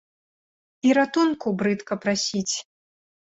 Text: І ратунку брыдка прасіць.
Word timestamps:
І 0.89 0.95
ратунку 0.99 1.47
брыдка 1.61 1.93
прасіць. 2.07 2.55